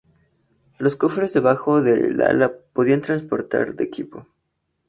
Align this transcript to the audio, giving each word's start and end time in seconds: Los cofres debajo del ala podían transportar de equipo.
Los 0.79 0.95
cofres 0.95 1.31
debajo 1.31 1.83
del 1.83 2.19
ala 2.21 2.51
podían 2.73 3.01
transportar 3.01 3.75
de 3.75 3.83
equipo. 3.83 4.25